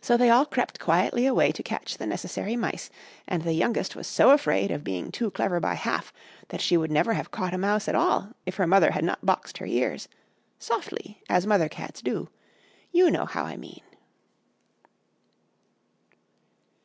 [0.00, 2.90] So they all crept quietly away to catch the necessary mice,
[3.26, 6.12] and the youngest was so afraid of being too clever by half,
[6.50, 9.26] that she would never have caught a mouse at all, if her mother had not
[9.26, 10.06] boxed her ears
[10.60, 12.28] softly, as mother cats do;
[12.92, 13.82] you know how I mean!